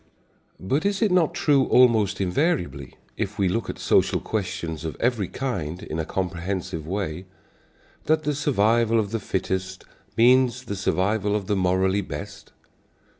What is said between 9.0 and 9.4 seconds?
the